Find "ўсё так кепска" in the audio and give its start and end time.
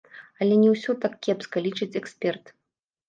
0.75-1.63